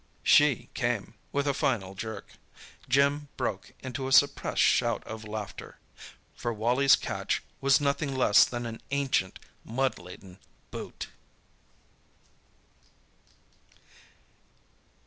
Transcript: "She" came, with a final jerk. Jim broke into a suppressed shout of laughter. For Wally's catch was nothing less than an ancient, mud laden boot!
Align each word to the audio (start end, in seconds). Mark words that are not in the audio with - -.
"She" 0.23 0.69
came, 0.73 1.13
with 1.31 1.47
a 1.47 1.53
final 1.53 1.93
jerk. 1.93 2.31
Jim 2.89 3.27
broke 3.37 3.71
into 3.81 4.07
a 4.07 4.11
suppressed 4.11 4.63
shout 4.63 5.03
of 5.05 5.25
laughter. 5.25 5.77
For 6.33 6.51
Wally's 6.51 6.95
catch 6.95 7.43
was 7.61 7.79
nothing 7.79 8.15
less 8.15 8.43
than 8.43 8.65
an 8.65 8.81
ancient, 8.89 9.37
mud 9.63 9.99
laden 9.99 10.39
boot! 10.71 11.05